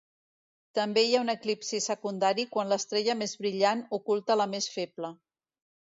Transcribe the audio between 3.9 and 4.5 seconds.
oculta la